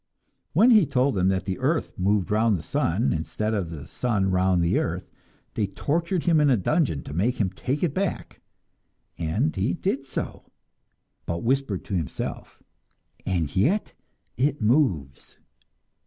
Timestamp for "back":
7.93-8.41